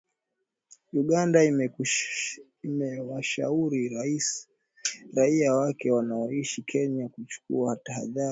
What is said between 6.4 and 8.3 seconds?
Kenya kuchukua tahadhari